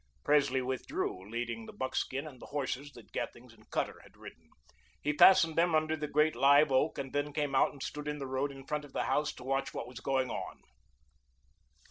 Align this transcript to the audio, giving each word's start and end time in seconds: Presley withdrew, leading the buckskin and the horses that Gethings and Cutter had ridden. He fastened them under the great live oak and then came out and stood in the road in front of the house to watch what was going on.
Presley 0.23 0.63
withdrew, 0.63 1.29
leading 1.29 1.67
the 1.67 1.73
buckskin 1.73 2.25
and 2.25 2.39
the 2.41 2.47
horses 2.47 2.91
that 2.93 3.11
Gethings 3.11 3.53
and 3.53 3.69
Cutter 3.69 3.99
had 4.01 4.17
ridden. 4.17 4.49
He 4.99 5.13
fastened 5.15 5.55
them 5.55 5.75
under 5.75 5.95
the 5.95 6.07
great 6.07 6.35
live 6.35 6.71
oak 6.71 6.97
and 6.97 7.13
then 7.13 7.31
came 7.31 7.53
out 7.53 7.71
and 7.71 7.83
stood 7.83 8.07
in 8.07 8.17
the 8.17 8.25
road 8.25 8.51
in 8.51 8.65
front 8.65 8.83
of 8.83 8.93
the 8.93 9.03
house 9.03 9.31
to 9.33 9.43
watch 9.43 9.75
what 9.75 9.87
was 9.87 9.99
going 9.99 10.31
on. 10.31 10.61